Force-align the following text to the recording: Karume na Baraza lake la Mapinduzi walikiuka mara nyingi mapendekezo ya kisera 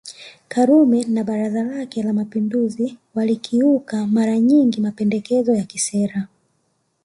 Karume 0.47 1.03
na 1.03 1.23
Baraza 1.23 1.63
lake 1.63 2.03
la 2.03 2.13
Mapinduzi 2.13 2.97
walikiuka 3.15 4.07
mara 4.07 4.39
nyingi 4.39 4.81
mapendekezo 4.81 5.55
ya 5.55 5.63
kisera 5.63 6.27